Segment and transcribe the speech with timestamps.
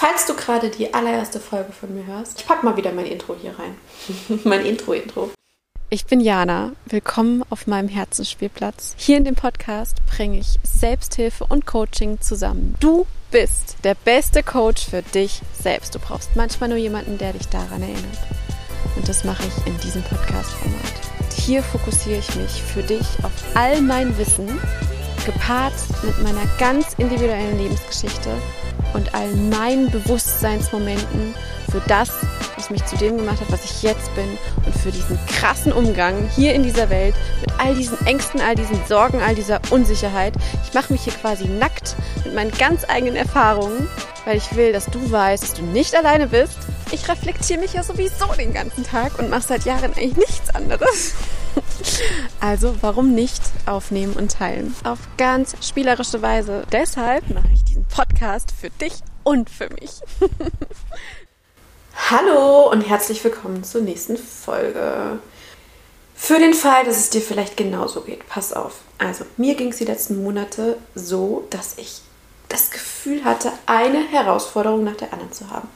[0.00, 3.36] Falls du gerade die allererste Folge von mir hörst, ich pack mal wieder mein Intro
[3.38, 3.76] hier rein.
[4.44, 5.30] mein Intro-Intro.
[5.90, 6.72] Ich bin Jana.
[6.86, 8.94] Willkommen auf meinem Herzensspielplatz.
[8.96, 12.76] Hier in dem Podcast bringe ich Selbsthilfe und Coaching zusammen.
[12.80, 15.94] Du bist der beste Coach für dich selbst.
[15.94, 18.18] Du brauchst manchmal nur jemanden, der dich daran erinnert.
[18.96, 21.34] Und das mache ich in diesem Podcast-Format.
[21.36, 24.48] Hier fokussiere ich mich für dich auf all mein Wissen,
[25.24, 28.30] gepaart mit meiner ganz individuellen Lebensgeschichte
[28.94, 31.34] und all meinen Bewusstseinsmomenten
[31.70, 32.10] für das,
[32.56, 36.28] was mich zu dem gemacht hat, was ich jetzt bin und für diesen krassen Umgang
[36.34, 40.34] hier in dieser Welt mit all diesen Ängsten, all diesen Sorgen, all dieser Unsicherheit.
[40.66, 43.88] Ich mache mich hier quasi nackt mit meinen ganz eigenen Erfahrungen,
[44.24, 46.58] weil ich will, dass du weißt, dass du nicht alleine bist.
[46.92, 51.14] Ich reflektiere mich ja sowieso den ganzen Tag und mache seit Jahren eigentlich nichts anderes.
[52.40, 54.74] Also warum nicht aufnehmen und teilen?
[54.84, 56.64] Auf ganz spielerische Weise.
[56.72, 60.00] Deshalb mache ich diesen Podcast für dich und für mich.
[62.10, 65.18] Hallo und herzlich willkommen zur nächsten Folge.
[66.14, 68.80] Für den Fall, dass es dir vielleicht genauso geht, pass auf.
[68.98, 72.00] Also, mir ging es die letzten Monate so, dass ich
[72.48, 75.68] das Gefühl hatte, eine Herausforderung nach der anderen zu haben.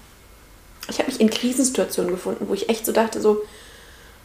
[0.89, 3.43] Ich habe mich in Krisensituationen gefunden, wo ich echt so dachte, so,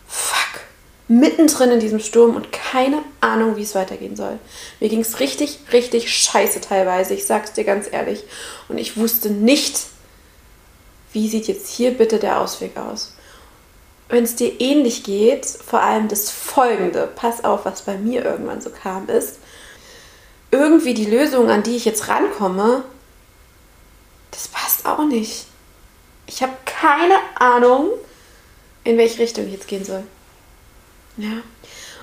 [0.07, 0.61] fuck,
[1.09, 4.39] mittendrin in diesem Sturm und keine Ahnung, wie es weitergehen soll.
[4.79, 8.23] Mir ging es richtig, richtig scheiße teilweise, ich sag's dir ganz ehrlich.
[8.69, 9.87] Und ich wusste nicht,
[11.11, 13.15] wie sieht jetzt hier bitte der Ausweg aus.
[14.07, 18.61] Wenn es dir ähnlich geht, vor allem das Folgende, pass auf, was bei mir irgendwann
[18.61, 19.39] so kam, ist,
[20.51, 22.83] irgendwie die Lösung, an die ich jetzt rankomme,
[24.29, 25.47] das passt auch nicht.
[26.27, 27.89] Ich habe keine Ahnung,
[28.83, 30.03] in welche Richtung ich jetzt gehen soll.
[31.19, 31.41] Ja.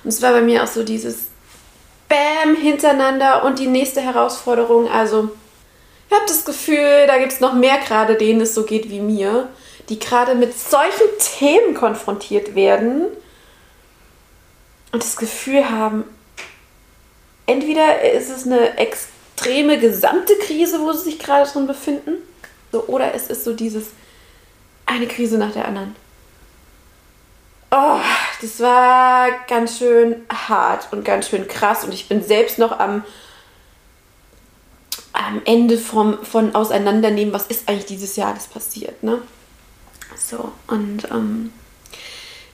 [0.05, 1.27] Und es war bei mir auch so dieses
[2.09, 4.89] Bäm hintereinander und die nächste Herausforderung.
[4.89, 5.31] Also,
[6.09, 9.01] ich habe das Gefühl, da gibt es noch mehr gerade, denen es so geht wie
[9.01, 9.49] mir,
[9.89, 13.07] die gerade mit solchen Themen konfrontiert werden
[14.93, 16.05] und das Gefühl haben,
[17.47, 22.19] entweder ist es eine extreme gesamte Krise, wo sie sich gerade drin befinden,
[22.71, 23.87] so, oder es ist so dieses
[24.85, 25.97] eine Krise nach der anderen.
[27.79, 28.01] Oh,
[28.41, 33.05] das war ganz schön hart und ganz schön krass und ich bin selbst noch am,
[35.13, 39.21] am Ende vom, von Auseinandernehmen, was ist eigentlich dieses Jahr alles passiert, ne?
[40.17, 41.53] So, und ähm,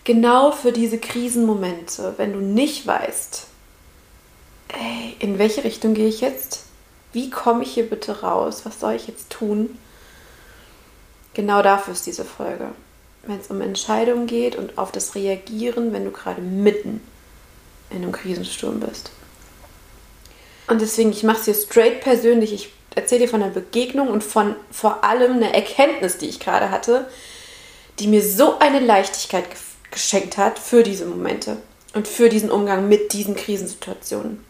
[0.02, 3.46] genau für diese Krisenmomente, wenn du nicht weißt,
[4.70, 6.64] ey, in welche Richtung gehe ich jetzt?
[7.12, 8.62] Wie komme ich hier bitte raus?
[8.64, 9.78] Was soll ich jetzt tun?
[11.34, 12.72] Genau dafür ist diese Folge
[13.26, 17.00] wenn es um Entscheidungen geht und auf das Reagieren, wenn du gerade mitten
[17.90, 19.10] in einem Krisensturm bist.
[20.68, 22.52] Und deswegen, ich mache es dir straight persönlich.
[22.52, 26.70] Ich erzähle dir von einer Begegnung und von vor allem einer Erkenntnis, die ich gerade
[26.70, 27.08] hatte,
[27.98, 29.44] die mir so eine Leichtigkeit
[29.90, 31.58] geschenkt hat für diese Momente
[31.94, 34.42] und für diesen Umgang mit diesen Krisensituationen.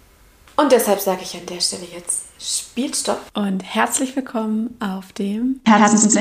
[0.56, 6.14] Und deshalb sage ich an der Stelle jetzt Spielstopp und herzlich willkommen auf dem Herzens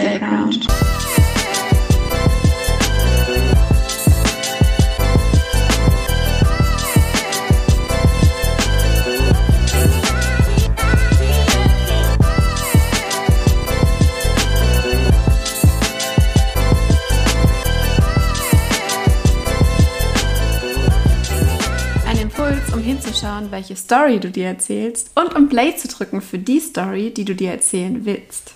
[23.52, 27.36] Welche Story du dir erzählst und um Play zu drücken für die Story, die du
[27.36, 28.54] dir erzählen willst.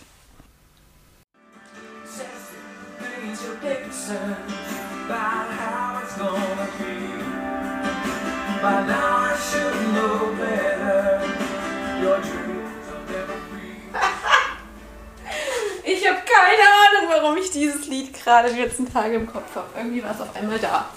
[15.83, 19.67] Ich habe keine Ahnung, warum ich dieses Lied gerade die letzten Tage im Kopf habe.
[19.75, 20.89] Irgendwie war es auf einmal da.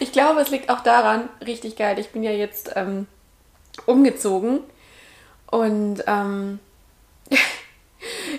[0.00, 3.06] Ich glaube, es liegt auch daran, richtig geil, ich bin ja jetzt ähm,
[3.86, 4.60] umgezogen
[5.50, 6.58] und ähm,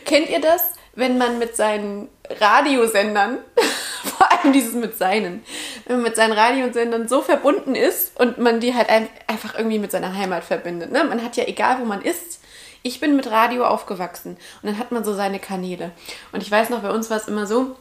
[0.05, 3.39] kennt ihr das, wenn man mit seinen Radiosendern,
[4.03, 5.43] vor allem dieses mit seinen,
[5.85, 8.89] wenn man mit seinen Radiosendern so verbunden ist und man die halt
[9.27, 10.91] einfach irgendwie mit seiner Heimat verbindet.
[10.91, 11.03] Ne?
[11.03, 12.39] Man hat ja, egal wo man ist,
[12.83, 15.91] ich bin mit Radio aufgewachsen und dann hat man so seine Kanäle.
[16.31, 17.75] Und ich weiß noch, bei uns war es immer so,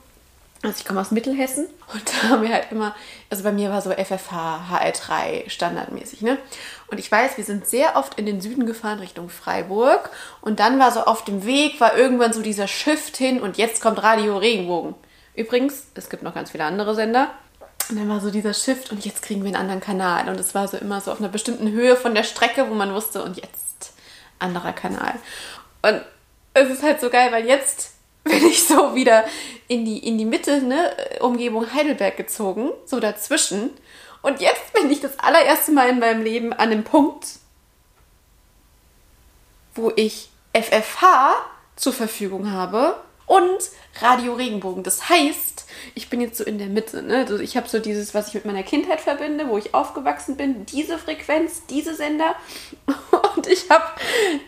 [0.63, 2.95] also ich komme aus Mittelhessen und da haben wir halt immer,
[3.31, 6.39] also bei mir war so FFH, HR3 standardmäßig, ne?
[6.89, 10.11] Und ich weiß, wir sind sehr oft in den Süden gefahren Richtung Freiburg
[10.41, 13.81] und dann war so auf dem Weg, war irgendwann so dieser Shift hin und jetzt
[13.81, 14.95] kommt Radio Regenbogen.
[15.35, 17.31] Übrigens, es gibt noch ganz viele andere Sender.
[17.91, 20.29] Und dann war so dieser Shift und jetzt kriegen wir einen anderen Kanal.
[20.29, 22.93] Und es war so immer so auf einer bestimmten Höhe von der Strecke, wo man
[22.93, 23.93] wusste, und jetzt
[24.41, 25.15] anderer Kanal.
[25.83, 26.03] Und
[26.55, 27.93] es ist halt so geil, weil jetzt
[28.29, 29.25] bin ich so wieder
[29.67, 30.91] in die, in die Mitte, ne,
[31.21, 33.71] Umgebung Heidelberg gezogen, so dazwischen.
[34.23, 37.27] Und jetzt bin ich das allererste Mal in meinem Leben an dem Punkt,
[39.75, 41.35] wo ich FFH
[41.77, 42.97] zur Verfügung habe
[43.27, 43.59] und
[44.01, 44.83] Radio Regenbogen.
[44.83, 47.03] Das heißt, ich bin jetzt so in der Mitte.
[47.03, 47.19] Ne?
[47.19, 50.67] Also ich habe so dieses, was ich mit meiner Kindheit verbinde, wo ich aufgewachsen bin,
[50.67, 52.35] diese Frequenz, diese Sender.
[53.37, 53.85] Und ich habe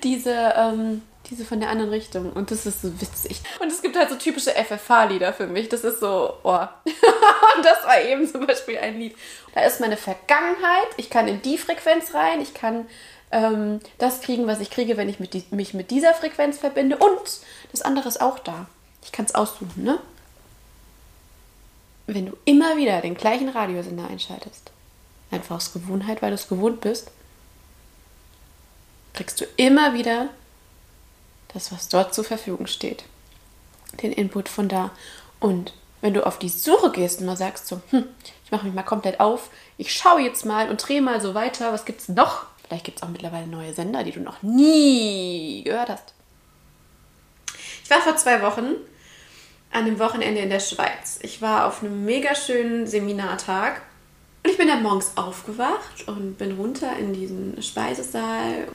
[0.03, 2.33] diese, ähm, diese von der anderen Richtung.
[2.33, 3.41] Und das ist so witzig.
[3.61, 5.69] Und es gibt halt so typische FFH-Lieder für mich.
[5.69, 6.59] Das ist so, oh.
[6.85, 9.17] Und das war eben zum Beispiel ein Lied.
[9.55, 10.89] Da ist meine Vergangenheit.
[10.97, 12.41] Ich kann in die Frequenz rein.
[12.41, 12.87] Ich kann
[13.31, 16.97] ähm, das kriegen, was ich kriege, wenn ich mit die, mich mit dieser Frequenz verbinde.
[16.97, 17.41] Und
[17.71, 18.67] das andere ist auch da.
[19.05, 19.99] Ich kann es aussuchen, ne?
[22.07, 24.73] Wenn du immer wieder den gleichen Radiosender einschaltest,
[25.31, 27.13] einfach aus Gewohnheit, weil du es gewohnt bist,
[29.13, 30.29] kriegst du immer wieder
[31.53, 33.05] das, was dort zur Verfügung steht.
[34.03, 34.91] Den Input von da.
[35.41, 38.05] Und wenn du auf die Suche gehst und mal sagst so, hm,
[38.45, 41.73] ich mache mich mal komplett auf, ich schaue jetzt mal und drehe mal so weiter,
[41.73, 42.47] was gibt es noch?
[42.67, 46.15] Vielleicht gibt es auch mittlerweile neue Sender, die du noch nie gehört hast.
[47.85, 48.77] Ich war vor zwei Wochen
[49.73, 51.19] an einem Wochenende in der Schweiz.
[51.23, 53.83] Ich war auf einem mega schönen Seminartag
[54.43, 58.69] und ich bin dann morgens aufgewacht und bin runter in diesen Speisesaal.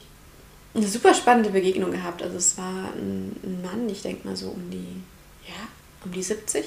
[0.76, 2.22] Eine super spannende Begegnung gehabt.
[2.22, 5.02] Also es war ein, Mann, ich denke mal so um die,
[5.48, 5.54] ja,
[6.04, 6.66] um die 70.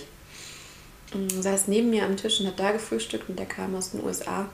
[1.14, 4.04] Und saß neben mir am Tisch und hat da gefrühstückt und der kam aus den
[4.04, 4.50] USA.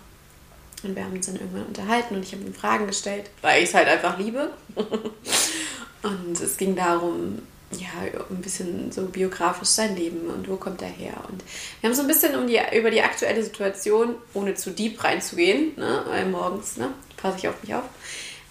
[0.84, 3.70] Und wir haben uns dann irgendwann unterhalten und ich habe ihm Fragen gestellt, weil ich
[3.70, 4.52] es halt einfach liebe.
[4.76, 7.40] und es ging darum,
[7.72, 7.88] ja,
[8.30, 11.16] ein bisschen so biografisch sein Leben und wo kommt er her.
[11.30, 11.44] Und
[11.80, 15.78] wir haben so ein bisschen um die, über die aktuelle Situation, ohne zu deep reinzugehen,
[15.78, 17.86] ne, weil morgens ne, passe ich auf mich auf,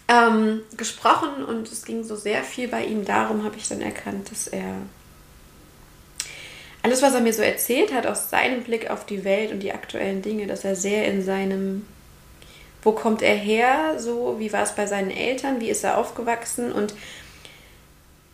[0.09, 4.31] ähm, gesprochen und es ging so sehr viel bei ihm darum, habe ich dann erkannt,
[4.31, 4.75] dass er
[6.83, 9.73] alles, was er mir so erzählt hat, aus seinem Blick auf die Welt und die
[9.73, 11.87] aktuellen Dinge, dass er sehr in seinem
[12.85, 16.71] wo kommt er her, so wie war es bei seinen Eltern, wie ist er aufgewachsen?
[16.71, 16.95] Und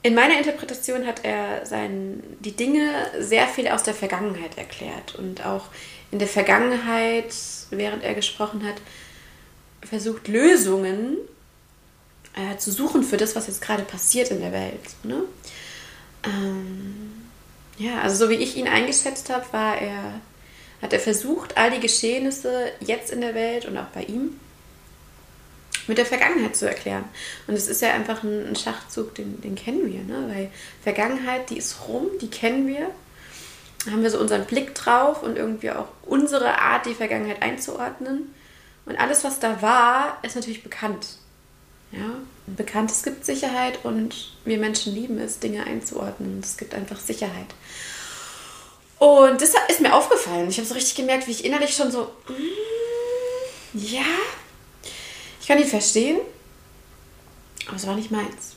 [0.02, 5.46] in meiner Interpretation hat er sein, die Dinge sehr viel aus der Vergangenheit erklärt und
[5.46, 5.66] auch
[6.10, 7.32] in der Vergangenheit,
[7.70, 8.74] während er gesprochen hat,
[9.88, 11.16] versucht Lösungen
[12.34, 14.80] äh, zu suchen für das, was jetzt gerade passiert in der Welt.
[15.02, 15.22] Ne?
[16.24, 17.28] Ähm,
[17.78, 20.20] ja, also so wie ich ihn eingeschätzt habe, war er
[20.82, 24.40] hat er versucht, all die Geschehnisse jetzt in der Welt und auch bei ihm
[25.86, 27.04] mit der Vergangenheit zu erklären.
[27.46, 30.32] Und es ist ja einfach ein, Schachzug, den, den kennen wir, ne?
[30.32, 30.50] weil
[30.82, 32.90] Vergangenheit, die ist rum, die kennen wir.
[33.84, 38.34] Da haben wir so unseren Blick drauf und irgendwie auch unsere Art, die Vergangenheit einzuordnen.
[38.86, 41.06] Und alles, was da war, ist natürlich bekannt.
[41.92, 42.14] Ja?
[42.46, 46.40] Bekanntes gibt Sicherheit und wir Menschen lieben es, Dinge einzuordnen.
[46.42, 47.54] Es gibt einfach Sicherheit.
[48.98, 50.48] Und das ist mir aufgefallen.
[50.48, 54.02] Ich habe so richtig gemerkt, wie ich innerlich schon so, mm, ja,
[55.40, 56.18] ich kann ihn verstehen,
[57.66, 58.56] aber es war nicht meins.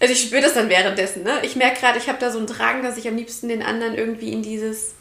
[0.00, 1.22] Also ich spüre das dann währenddessen.
[1.22, 1.40] Ne?
[1.44, 3.94] Ich merke gerade, ich habe da so einen Drang, dass ich am liebsten den anderen
[3.94, 4.94] irgendwie in dieses...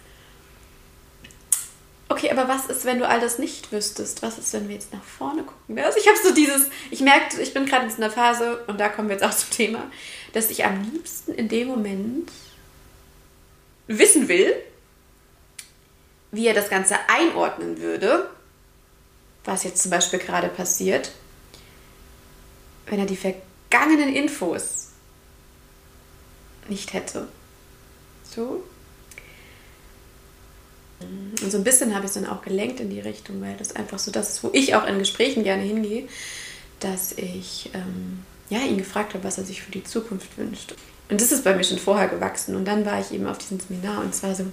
[2.12, 4.22] Okay, aber was ist, wenn du all das nicht wüsstest?
[4.22, 5.80] Was ist, wenn wir jetzt nach vorne gucken?
[5.80, 6.68] Also ich habe so dieses...
[6.90, 9.34] Ich merke, ich bin gerade in so einer Phase, und da kommen wir jetzt auch
[9.34, 9.90] zum Thema,
[10.34, 12.30] dass ich am liebsten in dem Moment
[13.88, 14.54] wissen will,
[16.34, 18.30] wie er das Ganze einordnen würde,
[19.46, 21.12] was jetzt zum Beispiel gerade passiert,
[22.88, 24.90] wenn er die vergangenen Infos
[26.68, 27.30] nicht hätte.
[28.30, 28.66] So.
[31.42, 33.76] Und so ein bisschen habe ich es dann auch gelenkt in die Richtung, weil das
[33.76, 36.08] einfach so das ist, wo ich auch in Gesprächen gerne hingehe,
[36.80, 40.76] dass ich ähm, ja, ihn gefragt habe, was er sich für die Zukunft wünscht.
[41.10, 42.56] Und das ist bei mir schon vorher gewachsen.
[42.56, 44.46] Und dann war ich eben auf diesem Seminar und zwar so,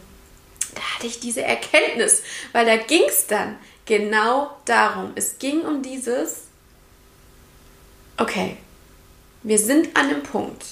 [0.74, 5.12] da hatte ich diese Erkenntnis, weil da ging es dann genau darum.
[5.14, 6.42] Es ging um dieses,
[8.16, 8.56] okay,
[9.42, 10.64] wir sind an einem Punkt,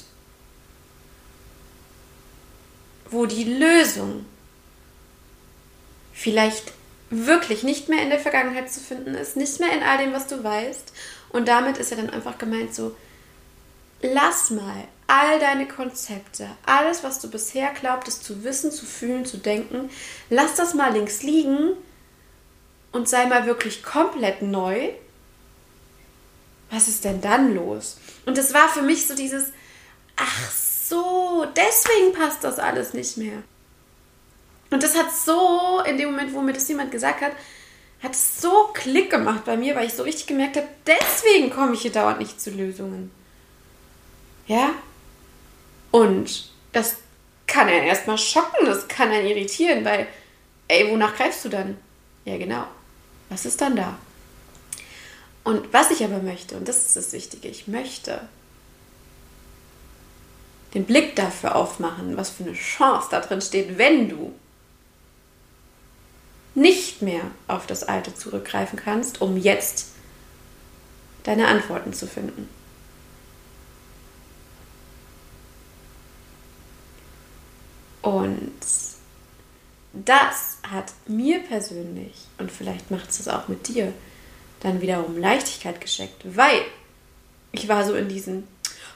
[3.10, 4.26] wo die Lösung
[6.16, 6.72] vielleicht
[7.10, 10.26] wirklich nicht mehr in der Vergangenheit zu finden ist, nicht mehr in all dem, was
[10.26, 10.92] du weißt.
[11.28, 12.96] Und damit ist ja dann einfach gemeint so,
[14.00, 19.36] lass mal all deine Konzepte, alles, was du bisher glaubtest zu wissen, zu fühlen, zu
[19.36, 19.90] denken,
[20.30, 21.74] lass das mal links liegen
[22.92, 24.88] und sei mal wirklich komplett neu.
[26.70, 27.98] Was ist denn dann los?
[28.24, 29.52] Und es war für mich so dieses,
[30.16, 33.42] ach so, deswegen passt das alles nicht mehr.
[34.76, 37.32] Und das hat so, in dem Moment, wo mir das jemand gesagt hat,
[38.02, 41.72] hat es so Klick gemacht bei mir, weil ich so richtig gemerkt habe, deswegen komme
[41.72, 43.10] ich hier dauernd nicht zu Lösungen.
[44.46, 44.72] Ja?
[45.92, 46.96] Und das
[47.46, 50.08] kann einen erstmal schocken, das kann einen irritieren, weil,
[50.68, 51.78] ey, wonach greifst du dann?
[52.26, 52.66] Ja, genau.
[53.30, 53.96] Was ist dann da?
[55.42, 58.28] Und was ich aber möchte, und das ist das Wichtige, ich möchte
[60.74, 64.34] den Blick dafür aufmachen, was für eine Chance da drin steht, wenn du
[66.56, 69.88] nicht mehr auf das Alte zurückgreifen kannst, um jetzt
[71.22, 72.48] deine Antworten zu finden.
[78.00, 78.54] Und
[79.92, 83.92] das hat mir persönlich, und vielleicht macht es das auch mit dir,
[84.60, 86.62] dann wiederum Leichtigkeit geschenkt, weil
[87.52, 88.44] ich war so in diesem,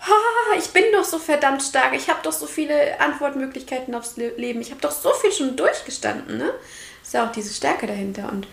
[0.00, 4.60] ah, ich bin doch so verdammt stark, ich habe doch so viele Antwortmöglichkeiten aufs Leben,
[4.60, 6.54] ich habe doch so viel schon durchgestanden, ne?
[7.10, 8.30] Ist ja auch diese Stärke dahinter.
[8.30, 8.46] Und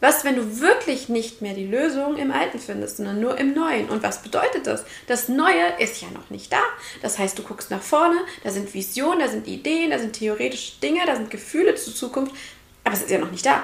[0.00, 3.88] was, wenn du wirklich nicht mehr die Lösung im Alten findest, sondern nur im Neuen?
[3.90, 4.84] Und was bedeutet das?
[5.06, 6.58] Das Neue ist ja noch nicht da.
[7.00, 10.80] Das heißt, du guckst nach vorne, da sind Visionen, da sind Ideen, da sind theoretische
[10.80, 12.34] Dinge, da sind Gefühle zur Zukunft,
[12.82, 13.62] aber es ist ja noch nicht da.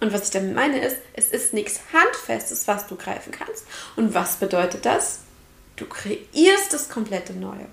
[0.00, 3.64] Und was ich damit meine ist, es ist nichts Handfestes, was du greifen kannst.
[3.96, 5.20] Und was bedeutet das?
[5.76, 7.66] Du kreierst das komplette Neue.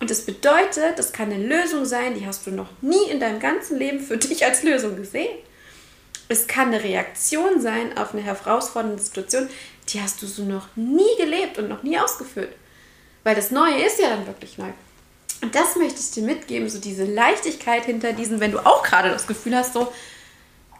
[0.00, 3.38] Und das bedeutet, das kann eine Lösung sein, die hast du noch nie in deinem
[3.38, 5.38] ganzen Leben für dich als Lösung gesehen.
[6.28, 9.48] Es kann eine Reaktion sein auf eine herausfordernde Situation,
[9.88, 12.54] die hast du so noch nie gelebt und noch nie ausgeführt.
[13.24, 14.70] Weil das Neue ist ja dann wirklich neu.
[15.42, 19.10] Und das möchte ich dir mitgeben, so diese Leichtigkeit hinter diesen, wenn du auch gerade
[19.10, 19.92] das Gefühl hast, so,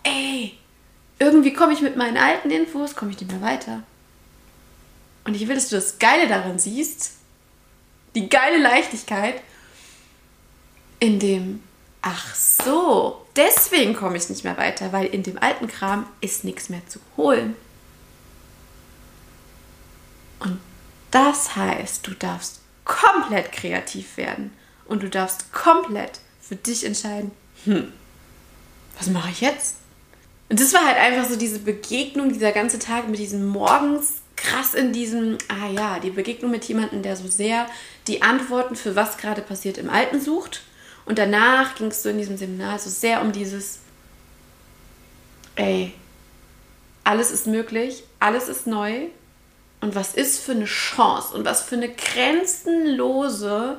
[0.04, 0.54] ey,
[1.18, 3.82] irgendwie komme ich mit meinen alten Infos, komme ich nicht mehr weiter.
[5.24, 7.12] Und ich will, dass du das Geile daran siehst,
[8.14, 9.42] die geile Leichtigkeit,
[10.98, 11.62] in dem,
[12.02, 16.68] ach so, deswegen komme ich nicht mehr weiter, weil in dem alten Kram ist nichts
[16.68, 17.56] mehr zu holen.
[20.40, 20.60] Und
[21.10, 24.52] das heißt, du darfst komplett kreativ werden
[24.86, 27.30] und du darfst komplett für dich entscheiden,
[27.64, 27.92] hm,
[28.98, 29.76] was mache ich jetzt?
[30.48, 34.74] Und das war halt einfach so diese Begegnung, dieser ganze Tag mit diesem morgens krass
[34.74, 37.66] in diesem, ah ja, die Begegnung mit jemandem, der so sehr
[38.10, 40.62] die Antworten für was gerade passiert im Alten sucht.
[41.06, 43.78] Und danach ging es so in diesem Seminar so sehr um dieses,
[45.56, 45.94] ey,
[47.04, 49.06] alles ist möglich, alles ist neu.
[49.80, 53.78] Und was ist für eine Chance und was für eine grenzenlose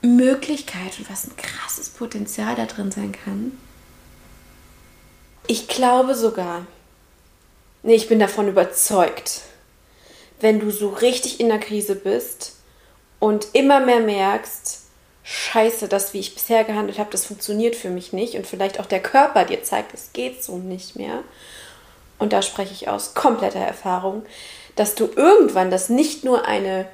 [0.00, 3.58] Möglichkeit und was ein krasses Potenzial da drin sein kann.
[5.48, 6.66] Ich glaube sogar,
[7.82, 9.42] Nee, ich bin davon überzeugt.
[10.40, 12.56] Wenn du so richtig in der Krise bist
[13.18, 14.82] und immer mehr merkst,
[15.24, 18.86] scheiße, das, wie ich bisher gehandelt habe, das funktioniert für mich nicht und vielleicht auch
[18.86, 21.22] der Körper dir zeigt, es geht so nicht mehr.
[22.18, 24.24] Und da spreche ich aus kompletter Erfahrung,
[24.74, 26.86] dass du irgendwann das nicht nur eine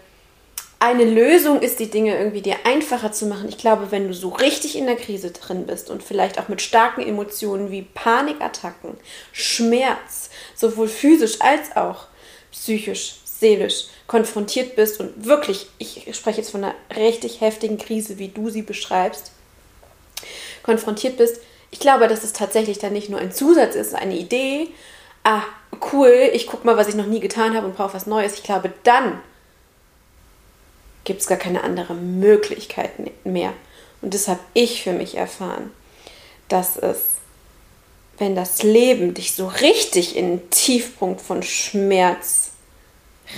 [0.84, 3.48] eine Lösung ist, die Dinge irgendwie dir einfacher zu machen.
[3.48, 6.60] Ich glaube, wenn du so richtig in der Krise drin bist und vielleicht auch mit
[6.60, 8.98] starken Emotionen wie Panikattacken,
[9.32, 12.08] Schmerz, sowohl physisch als auch
[12.52, 18.28] psychisch, seelisch konfrontiert bist und wirklich, ich spreche jetzt von einer richtig heftigen Krise, wie
[18.28, 19.32] du sie beschreibst,
[20.62, 24.68] konfrontiert bist, ich glaube, dass es tatsächlich dann nicht nur ein Zusatz ist, eine Idee,
[25.24, 25.42] ah,
[25.92, 28.34] cool, ich gucke mal, was ich noch nie getan habe und brauche was Neues.
[28.34, 29.20] Ich glaube, dann
[31.02, 32.92] gibt es gar keine andere Möglichkeit
[33.24, 33.52] mehr.
[34.00, 35.70] Und das habe ich für mich erfahren,
[36.48, 36.98] dass es,
[38.16, 42.53] wenn das Leben dich so richtig in den Tiefpunkt von Schmerz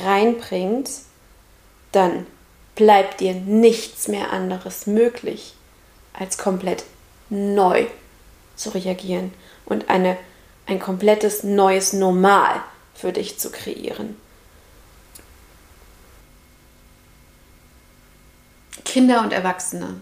[0.02, 0.90] reinbringt,
[1.92, 2.26] dann
[2.74, 5.54] bleibt dir nichts mehr anderes möglich,
[6.12, 6.84] als komplett
[7.30, 7.86] neu
[8.54, 9.32] zu reagieren
[9.64, 10.16] und eine,
[10.66, 12.60] ein komplettes neues Normal
[12.94, 14.16] für dich zu kreieren.
[18.84, 20.00] Kinder und Erwachsene.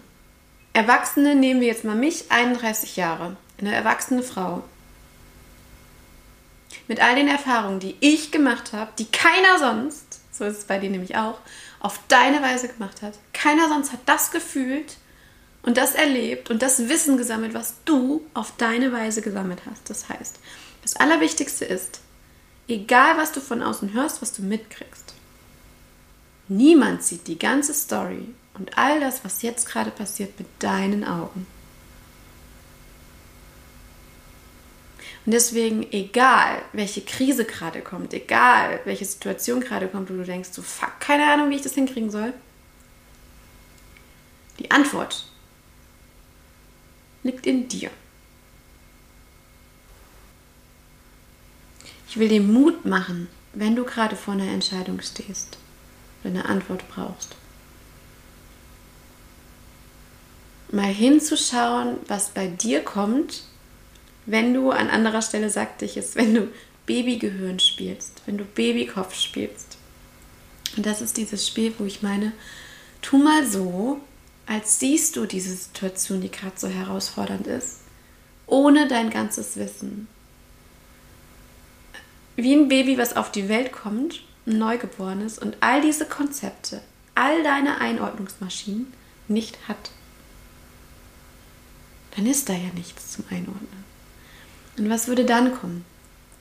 [0.73, 4.63] Erwachsene nehmen wir jetzt mal mich, 31 Jahre, eine erwachsene Frau.
[6.87, 10.77] Mit all den Erfahrungen, die ich gemacht habe, die keiner sonst, so ist es bei
[10.77, 11.39] dir nämlich auch,
[11.79, 13.13] auf deine Weise gemacht hat.
[13.33, 14.97] Keiner sonst hat das gefühlt
[15.63, 19.89] und das erlebt und das Wissen gesammelt, was du auf deine Weise gesammelt hast.
[19.89, 20.39] Das heißt,
[20.83, 22.01] das Allerwichtigste ist,
[22.67, 25.15] egal was du von außen hörst, was du mitkriegst,
[26.47, 31.47] niemand sieht die ganze Story und all das, was jetzt gerade passiert, mit deinen Augen.
[35.25, 40.49] Und deswegen, egal welche Krise gerade kommt, egal welche Situation gerade kommt, wo du denkst,
[40.51, 42.33] so fuck, keine Ahnung, wie ich das hinkriegen soll,
[44.59, 45.25] die Antwort
[47.23, 47.89] liegt in dir.
[52.07, 55.57] Ich will dir Mut machen, wenn du gerade vor einer Entscheidung stehst,
[56.23, 57.35] eine Antwort brauchst,
[60.71, 63.43] mal hinzuschauen, was bei dir kommt,
[64.25, 66.47] wenn du an anderer Stelle sagte ich es, wenn du
[66.85, 69.77] Babygehirn spielst, wenn du Babykopf spielst.
[70.77, 72.33] Und das ist dieses Spiel, wo ich meine,
[73.01, 73.99] tu mal so,
[74.45, 77.81] als siehst du diese Situation, die gerade so herausfordernd ist,
[78.47, 80.07] ohne dein ganzes Wissen.
[82.35, 86.81] Wie ein Baby, was auf die Welt kommt, ein Neugeborenes und all diese Konzepte,
[87.15, 88.93] all deine Einordnungsmaschinen
[89.27, 89.91] nicht hat.
[92.15, 93.84] Dann ist da ja nichts zum Einordnen.
[94.77, 95.85] Und was würde dann kommen?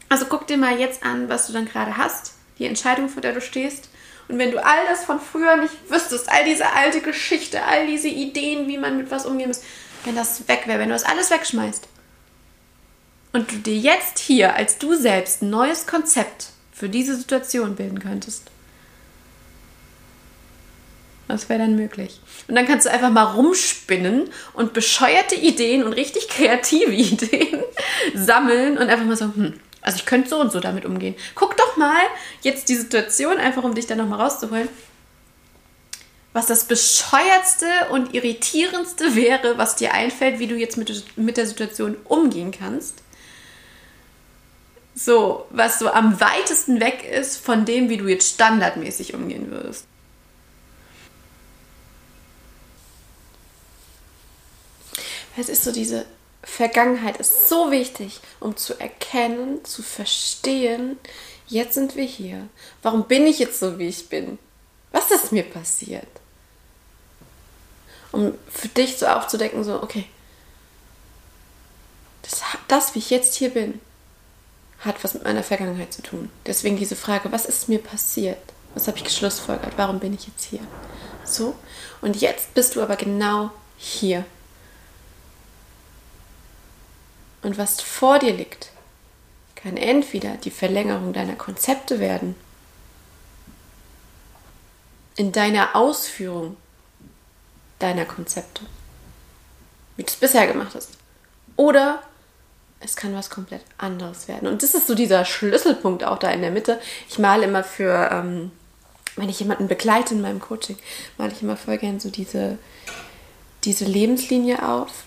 [0.09, 3.33] Also guck dir mal jetzt an, was du dann gerade hast, die Entscheidung, vor der
[3.33, 3.89] du stehst.
[4.29, 8.09] Und wenn du all das von früher nicht wüsstest, all diese alte Geschichte, all diese
[8.09, 9.63] Ideen, wie man mit was umgehen muss,
[10.05, 11.89] wenn das weg wäre, wenn du das alles wegschmeißt
[13.33, 17.99] und du dir jetzt hier als du selbst ein neues Konzept für diese Situation bilden
[17.99, 18.51] könntest,
[21.27, 22.21] was wäre dann möglich?
[22.49, 27.63] Und dann kannst du einfach mal rumspinnen und bescheuerte Ideen und richtig kreative Ideen
[28.15, 31.15] sammeln und einfach mal so, hm, also ich könnte so und so damit umgehen.
[31.35, 32.03] Guck doch mal
[32.43, 34.69] jetzt die Situation, einfach um dich da nochmal rauszuholen,
[36.33, 41.47] was das bescheuertste und irritierendste wäre, was dir einfällt, wie du jetzt mit, mit der
[41.47, 43.03] Situation umgehen kannst.
[44.97, 49.87] So, was so am weitesten weg ist von dem, wie du jetzt standardmäßig umgehen würdest.
[55.37, 56.07] Es ist so diese
[56.43, 60.99] Vergangenheit ist so wichtig, um zu erkennen, zu verstehen,
[61.47, 62.49] jetzt sind wir hier.
[62.83, 64.39] Warum bin ich jetzt so, wie ich bin?
[64.93, 66.07] Was ist mir passiert?
[68.13, 70.05] Um für dich so aufzudecken, so, okay,
[72.23, 73.81] das, das, wie ich jetzt hier bin,
[74.81, 76.31] hat was mit meiner Vergangenheit zu tun.
[76.47, 78.39] Deswegen diese Frage, was ist mir passiert?
[78.75, 79.73] Was habe ich geschlussfolgert?
[79.77, 80.61] Warum bin ich jetzt hier?
[81.25, 81.55] So,
[82.03, 84.25] und jetzt bist du aber genau hier.
[87.45, 88.71] Und was vor dir liegt,
[89.55, 92.35] kann entweder die Verlängerung deiner Konzepte werden,
[95.17, 96.57] in deiner Ausführung
[97.79, 98.63] deiner Konzepte,
[99.97, 100.93] wie du es bisher gemacht hast,
[101.57, 102.03] oder
[102.81, 104.49] es kann was komplett anderes werden.
[104.49, 106.81] Und das ist so dieser Schlüsselpunkt auch da in der Mitte.
[107.09, 108.53] Ich male immer für, ähm,
[109.17, 110.79] wenn ich jemanden begleite in meinem Coaching,
[111.19, 112.59] male ich immer voll gern so diese,
[113.65, 115.05] diese Lebenslinie auf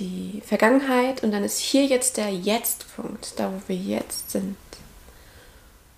[0.00, 4.56] die Vergangenheit und dann ist hier jetzt der Jetzt-Punkt, da wo wir jetzt sind.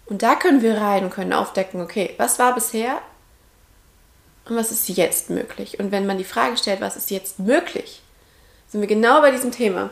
[0.07, 3.01] Und da können wir rein und können aufdecken, okay, was war bisher
[4.45, 5.79] und was ist jetzt möglich?
[5.79, 8.03] Und wenn man die Frage stellt, was ist jetzt möglich,
[8.69, 9.91] sind wir genau bei diesem Thema.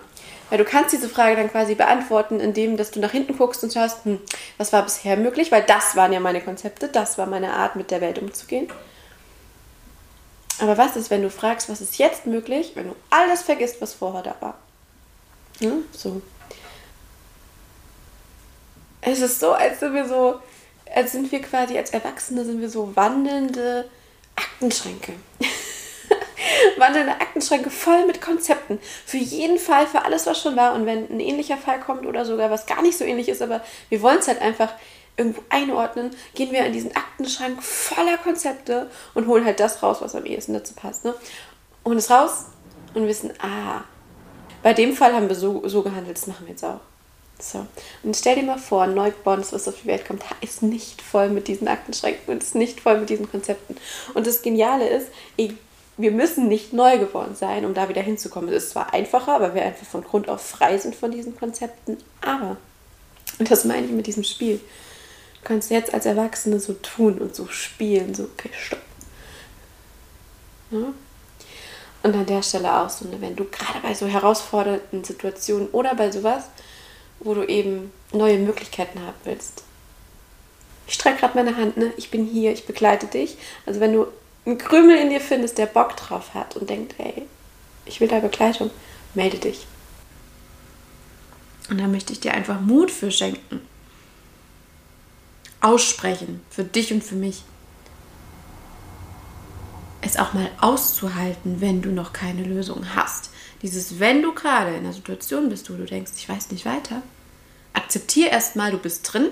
[0.50, 3.72] Weil du kannst diese Frage dann quasi beantworten, indem dass du nach hinten guckst und
[3.72, 4.20] schaust, hm,
[4.58, 7.92] was war bisher möglich, weil das waren ja meine Konzepte, das war meine Art, mit
[7.92, 8.68] der Welt umzugehen.
[10.60, 13.94] Aber was ist, wenn du fragst, was ist jetzt möglich, wenn du alles vergisst, was
[13.94, 14.58] vorher da war?
[15.60, 16.20] Ja, so.
[19.00, 20.40] Es ist so, als sind wir so,
[20.94, 23.88] als sind wir quasi als Erwachsene sind wir so wandelnde
[24.36, 25.14] Aktenschränke.
[26.76, 28.78] wandelnde Aktenschränke voll mit Konzepten.
[29.06, 30.74] Für jeden Fall, für alles, was schon war.
[30.74, 33.62] Und wenn ein ähnlicher Fall kommt oder sogar was gar nicht so ähnlich ist, aber
[33.88, 34.72] wir wollen es halt einfach
[35.20, 40.14] irgendwo einordnen, gehen wir in diesen Aktenschrank voller Konzepte und holen halt das raus, was
[40.14, 41.04] am ehesten dazu passt.
[41.04, 41.14] Ne?
[41.84, 42.46] Holen es raus
[42.94, 43.84] und wissen, ah,
[44.62, 46.80] bei dem Fall haben wir so, so gehandelt, das machen wir jetzt auch.
[47.38, 47.66] So.
[48.02, 51.48] Und stell dir mal vor, Neugeborenes, was auf die Welt kommt, ist nicht voll mit
[51.48, 53.76] diesen Aktenschränken und ist nicht voll mit diesen Konzepten.
[54.14, 55.08] Und das Geniale ist,
[55.96, 58.50] wir müssen nicht neugeboren sein, um da wieder hinzukommen.
[58.50, 61.98] Es ist zwar einfacher, weil wir einfach von Grund auf frei sind von diesen Konzepten,
[62.22, 62.56] aber,
[63.38, 64.60] und das meine ich mit diesem Spiel,
[65.42, 68.80] Du kannst jetzt als Erwachsene so tun und so spielen, so, okay, stopp.
[70.70, 70.92] Ja?
[72.02, 75.94] Und an der Stelle auch so, ne, wenn du gerade bei so herausfordernden Situationen oder
[75.94, 76.44] bei sowas,
[77.20, 79.64] wo du eben neue Möglichkeiten haben willst.
[80.86, 81.92] Ich strecke gerade meine Hand, ne?
[81.96, 83.36] Ich bin hier, ich begleite dich.
[83.66, 84.06] Also wenn du
[84.46, 87.26] einen Krümel in dir findest, der Bock drauf hat und denkt, ey,
[87.84, 88.70] ich will da Begleitung,
[89.14, 89.66] melde dich.
[91.68, 93.60] Und da möchte ich dir einfach Mut für schenken
[95.60, 97.42] aussprechen, für dich und für mich.
[100.02, 103.30] Es auch mal auszuhalten, wenn du noch keine Lösung hast.
[103.62, 107.02] Dieses, wenn du gerade in einer Situation bist, wo du denkst, ich weiß nicht weiter,
[107.74, 109.28] akzeptiere erstmal, du bist drin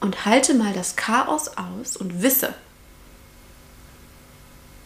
[0.00, 2.54] und halte mal das Chaos aus und wisse,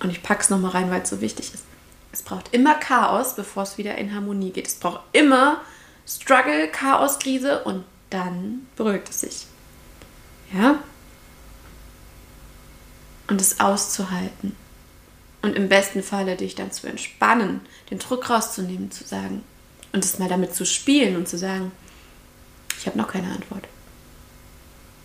[0.01, 1.65] und ich packe es nochmal rein, weil es so wichtig ist.
[2.13, 4.67] Es braucht immer Chaos, bevor es wieder in Harmonie geht.
[4.67, 5.61] Es braucht immer
[6.07, 9.47] Struggle, Chaos, Krise und dann beruhigt es sich.
[10.53, 10.83] Ja?
[13.27, 14.57] Und es auszuhalten.
[15.43, 19.45] Und im besten Falle dich dann zu entspannen, den Druck rauszunehmen, zu sagen
[19.93, 21.73] und es mal damit zu spielen und zu sagen,
[22.79, 23.67] ich habe noch keine Antwort.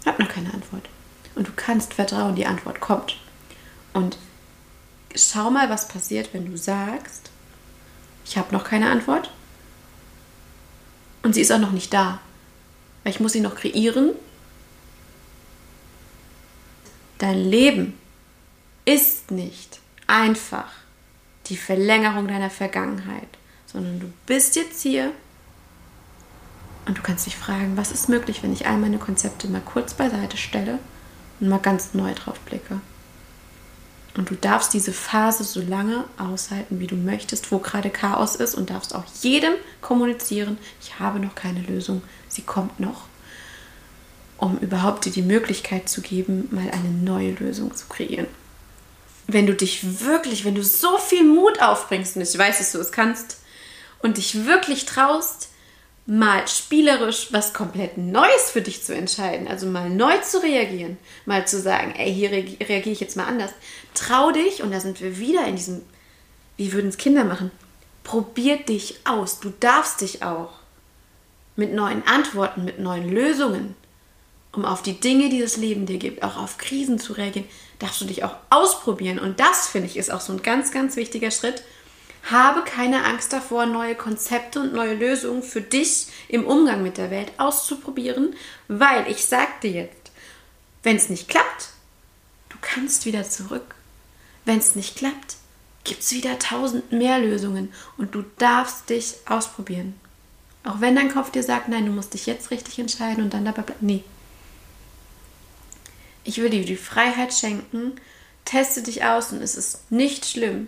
[0.01, 0.87] Ich habe noch keine Antwort.
[1.35, 3.17] Und du kannst vertrauen, die Antwort kommt.
[3.93, 4.17] Und
[5.15, 7.31] schau mal, was passiert, wenn du sagst,
[8.25, 9.31] ich habe noch keine Antwort.
[11.23, 12.19] Und sie ist auch noch nicht da.
[13.03, 14.11] Weil ich muss sie noch kreieren.
[17.17, 17.97] Dein Leben
[18.85, 20.71] ist nicht einfach
[21.47, 23.27] die Verlängerung deiner Vergangenheit,
[23.65, 25.11] sondern du bist jetzt hier
[26.85, 29.93] und du kannst dich fragen, was ist möglich, wenn ich all meine Konzepte mal kurz
[29.93, 30.79] beiseite stelle
[31.39, 32.81] und mal ganz neu drauf blicke.
[34.15, 38.53] Und du darfst diese Phase so lange aushalten, wie du möchtest, wo gerade Chaos ist
[38.53, 43.07] und darfst auch jedem kommunizieren, ich habe noch keine Lösung, sie kommt noch,
[44.37, 48.27] um überhaupt dir die Möglichkeit zu geben, mal eine neue Lösung zu kreieren
[49.27, 52.79] wenn du dich wirklich, wenn du so viel Mut aufbringst, und ich weiß, dass du
[52.79, 53.37] es kannst,
[53.99, 55.49] und dich wirklich traust,
[56.05, 61.47] mal spielerisch was komplett Neues für dich zu entscheiden, also mal neu zu reagieren, mal
[61.47, 63.51] zu sagen, ey, hier reagiere ich jetzt mal anders.
[63.93, 65.81] Trau dich, und da sind wir wieder in diesem,
[66.57, 67.51] wie würden es Kinder machen?
[68.03, 69.39] Probier dich aus.
[69.39, 70.51] Du darfst dich auch
[71.55, 73.75] mit neuen Antworten, mit neuen Lösungen
[74.53, 77.47] um auf die Dinge, die das Leben dir gibt, auch auf Krisen zu reagieren,
[77.79, 79.19] darfst du dich auch ausprobieren.
[79.19, 81.63] Und das, finde ich, ist auch so ein ganz, ganz wichtiger Schritt.
[82.29, 87.11] Habe keine Angst davor, neue Konzepte und neue Lösungen für dich im Umgang mit der
[87.11, 88.35] Welt auszuprobieren,
[88.67, 90.11] weil ich sage dir jetzt,
[90.83, 91.69] wenn es nicht klappt,
[92.49, 93.75] du kannst wieder zurück.
[94.45, 95.37] Wenn es nicht klappt,
[95.83, 99.99] gibt es wieder tausend mehr Lösungen und du darfst dich ausprobieren.
[100.65, 103.45] Auch wenn dein Kopf dir sagt, nein, du musst dich jetzt richtig entscheiden und dann
[103.45, 103.85] dabei bleiben.
[103.85, 104.03] Nee,
[106.23, 107.93] ich will dir die Freiheit schenken,
[108.45, 110.67] teste dich aus und es ist nicht schlimm,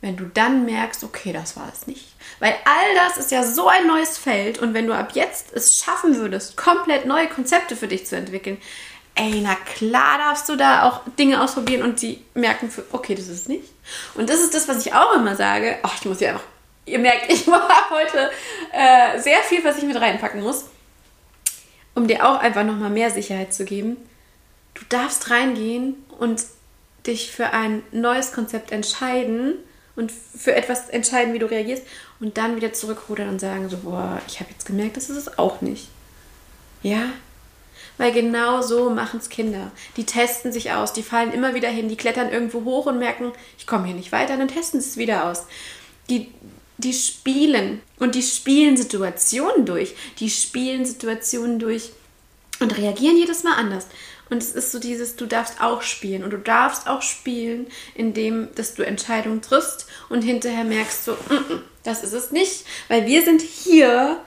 [0.00, 2.14] wenn du dann merkst, okay, das war es nicht.
[2.38, 5.76] Weil all das ist ja so ein neues Feld und wenn du ab jetzt es
[5.76, 8.58] schaffen würdest, komplett neue Konzepte für dich zu entwickeln,
[9.14, 13.26] ey, na klar darfst du da auch Dinge ausprobieren und die merken, für, okay, das
[13.26, 13.64] ist es nicht.
[14.14, 15.78] Und das ist das, was ich auch immer sage.
[15.82, 16.44] Ach, ich muss ja einfach,
[16.88, 18.30] ihr merkt, ich habe heute
[18.72, 20.66] äh, sehr viel, was ich mit reinpacken muss,
[21.94, 23.96] um dir auch einfach nochmal mehr Sicherheit zu geben
[24.78, 26.42] du darfst reingehen und
[27.06, 29.54] dich für ein neues Konzept entscheiden
[29.96, 31.84] und für etwas entscheiden, wie du reagierst
[32.20, 35.38] und dann wieder zurückrudern und sagen so, boah, ich habe jetzt gemerkt, das ist es
[35.38, 35.88] auch nicht.
[36.82, 37.06] Ja?
[37.96, 39.72] Weil genau so machen es Kinder.
[39.96, 43.32] Die testen sich aus, die fallen immer wieder hin, die klettern irgendwo hoch und merken,
[43.58, 45.46] ich komme hier nicht weiter, dann testen sie es wieder aus.
[46.08, 46.32] Die,
[46.78, 49.94] die spielen und die spielen Situationen durch.
[50.18, 51.90] Die spielen Situationen durch
[52.60, 53.86] und reagieren jedes Mal anders.
[54.30, 56.22] Und es ist so dieses, du darfst auch spielen.
[56.22, 61.32] Und du darfst auch spielen, indem dass du Entscheidungen triffst und hinterher merkst so, mm
[61.32, 62.64] -mm, das ist es nicht.
[62.88, 64.20] Weil wir sind hier,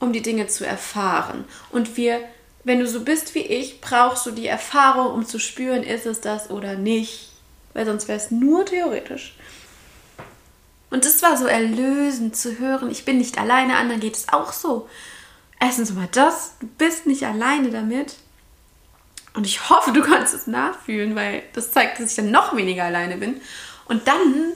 [0.00, 1.44] um die Dinge zu erfahren.
[1.70, 2.20] Und wir,
[2.64, 6.20] wenn du so bist wie ich, brauchst du die Erfahrung, um zu spüren, ist es
[6.20, 7.30] das oder nicht.
[7.74, 9.36] Weil sonst wäre es nur theoretisch.
[10.90, 14.52] Und es war so erlösend zu hören, ich bin nicht alleine, anderen geht es auch
[14.52, 14.88] so.
[15.60, 18.14] Erstens mal das, du bist nicht alleine damit.
[19.34, 22.84] Und ich hoffe, du kannst es nachfühlen, weil das zeigt, dass ich dann noch weniger
[22.84, 23.40] alleine bin.
[23.86, 24.52] Und dann,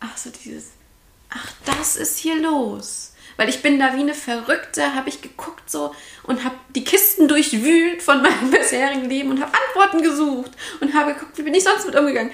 [0.00, 0.70] ach so dieses,
[1.30, 3.12] ach, das ist hier los.
[3.36, 7.28] Weil ich bin da wie eine Verrückte, habe ich geguckt so und habe die Kisten
[7.28, 11.64] durchwühlt von meinem bisherigen Leben und habe Antworten gesucht und habe geguckt, wie bin ich
[11.64, 12.32] sonst mit umgegangen.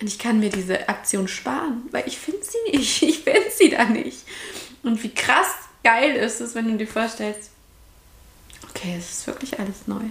[0.00, 3.02] Und ich kann mir diese Aktion sparen, weil ich finde sie nicht.
[3.02, 4.18] Ich finde sie da nicht.
[4.82, 5.46] Und wie krass
[5.82, 7.50] geil ist es, wenn du dir vorstellst,
[8.68, 10.02] okay, es ist wirklich alles neu.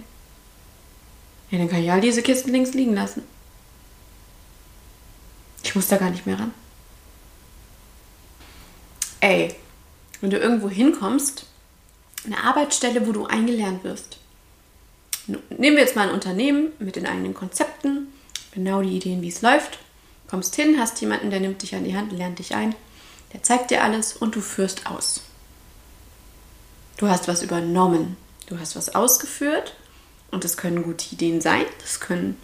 [1.50, 3.22] Ja, dann kann ich all diese Kisten links liegen lassen.
[5.62, 6.52] Ich muss da gar nicht mehr ran.
[9.20, 9.54] Ey,
[10.20, 11.46] wenn du irgendwo hinkommst,
[12.24, 14.18] eine Arbeitsstelle, wo du eingelernt wirst.
[15.26, 18.12] Nehmen wir jetzt mal ein Unternehmen mit den eigenen Konzepten,
[18.56, 19.78] genau die Ideen, wie es läuft.
[20.26, 22.74] Kommst hin, hast jemanden, der nimmt dich an die Hand, lernt dich ein,
[23.32, 25.22] der zeigt dir alles und du führst aus.
[26.96, 28.16] Du hast was übernommen,
[28.46, 29.76] du hast was ausgeführt
[30.32, 32.40] und das können gute Ideen sein, das können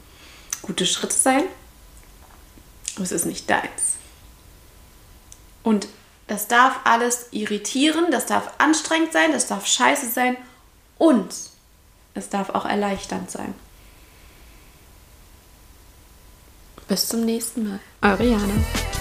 [0.61, 1.42] gute Schritte sein.
[2.94, 3.96] Aber es ist nicht deins.
[5.62, 5.88] Und
[6.27, 10.37] das darf alles irritieren, das darf anstrengend sein, das darf scheiße sein
[10.98, 11.35] und
[12.14, 13.55] es darf auch erleichternd sein.
[16.93, 17.81] Bis zum nächsten Mal.
[18.03, 18.92] Eure Jana.